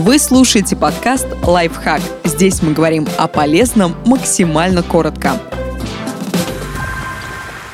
[0.00, 2.00] Вы слушаете подкаст «Лайфхак».
[2.22, 5.32] Здесь мы говорим о полезном максимально коротко.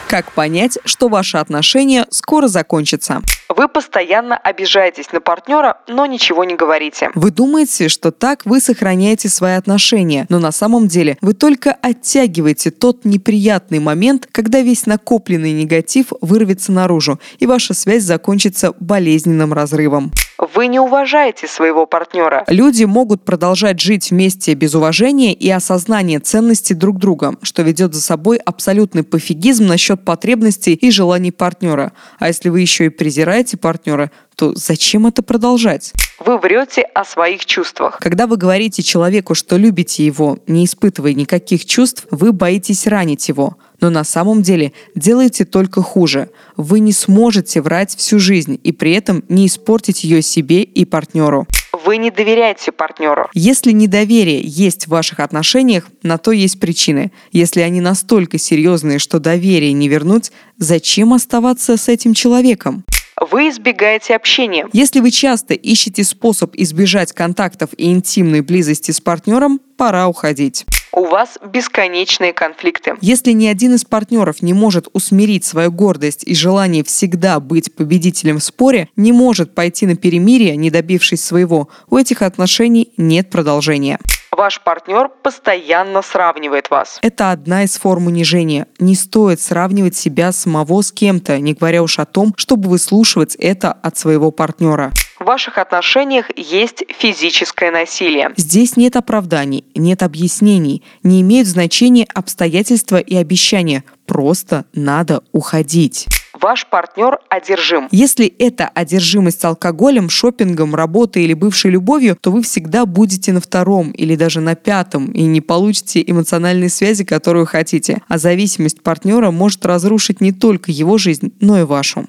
[0.08, 3.20] Как понять, что ваши отношения скоро закончатся?
[3.50, 7.10] Вы постоянно обижаетесь на партнера, но ничего не говорите.
[7.14, 12.70] Вы думаете, что так вы сохраняете свои отношения, но на самом деле вы только оттягиваете
[12.70, 20.10] тот неприятный момент, когда весь накопленный негатив вырвется наружу, и ваша связь закончится болезненным разрывом.
[20.38, 22.44] Вы не уважаете своего партнера.
[22.48, 28.02] Люди могут продолжать жить вместе без уважения и осознания ценности друг друга, что ведет за
[28.02, 31.92] собой абсолютный пофигизм насчет потребностей и желаний партнера.
[32.18, 35.92] А если вы еще и презираете партнера, то зачем это продолжать?
[36.18, 37.98] Вы врете о своих чувствах.
[38.00, 43.56] Когда вы говорите человеку, что любите его, не испытывая никаких чувств, вы боитесь ранить его.
[43.80, 46.30] Но на самом деле делаете только хуже.
[46.56, 51.46] Вы не сможете врать всю жизнь и при этом не испортить ее себе и партнеру.
[51.84, 53.28] Вы не доверяете партнеру.
[53.34, 57.12] Если недоверие есть в ваших отношениях, на то есть причины.
[57.32, 62.84] Если они настолько серьезные, что доверие не вернуть, зачем оставаться с этим человеком?
[63.30, 64.68] Вы избегаете общения.
[64.72, 70.64] Если вы часто ищете способ избежать контактов и интимной близости с партнером, пора уходить.
[70.96, 72.94] У вас бесконечные конфликты.
[73.00, 78.38] Если ни один из партнеров не может усмирить свою гордость и желание всегда быть победителем
[78.38, 83.98] в споре, не может пойти на перемирие, не добившись своего, у этих отношений нет продолжения.
[84.30, 86.98] Ваш партнер постоянно сравнивает вас.
[87.02, 88.68] Это одна из форм унижения.
[88.78, 93.72] Не стоит сравнивать себя самого с кем-то, не говоря уж о том, чтобы выслушивать это
[93.72, 94.92] от своего партнера.
[95.24, 98.34] В ваших отношениях есть физическое насилие.
[98.36, 103.84] Здесь нет оправданий, нет объяснений, не имеют значения обстоятельства и обещания.
[104.04, 106.06] Просто надо уходить
[106.44, 107.88] ваш партнер одержим.
[107.90, 113.92] Если это одержимость алкоголем, шопингом, работой или бывшей любовью, то вы всегда будете на втором
[113.92, 118.02] или даже на пятом и не получите эмоциональной связи, которую хотите.
[118.08, 122.08] А зависимость партнера может разрушить не только его жизнь, но и вашу.